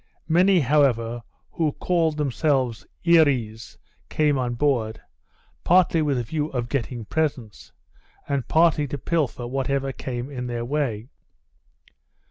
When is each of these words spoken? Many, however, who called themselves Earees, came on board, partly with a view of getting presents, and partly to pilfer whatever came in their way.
Many, 0.27 0.61
however, 0.61 1.21
who 1.51 1.73
called 1.73 2.17
themselves 2.17 2.87
Earees, 3.05 3.77
came 4.09 4.35
on 4.35 4.55
board, 4.55 4.99
partly 5.63 6.01
with 6.01 6.17
a 6.17 6.23
view 6.23 6.47
of 6.47 6.69
getting 6.69 7.05
presents, 7.05 7.71
and 8.27 8.47
partly 8.47 8.87
to 8.87 8.97
pilfer 8.97 9.45
whatever 9.45 9.91
came 9.91 10.31
in 10.31 10.47
their 10.47 10.65
way. 10.65 11.09